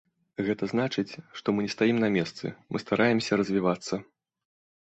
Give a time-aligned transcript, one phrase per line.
[0.45, 3.93] Гэта значыць, што мы не стаім на месцы, мы стараемся развівацца.